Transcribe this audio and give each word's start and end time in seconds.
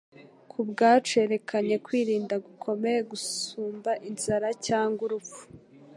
Ku 0.51 0.59
bwacu 0.69 1.11
yerekanye 1.19 1.75
kwirinda 1.85 2.35
gukomeye 2.45 2.99
gusumba 3.11 3.91
inzara 4.09 4.47
cyangwa 4.67 5.01
urupfu. 5.07 5.41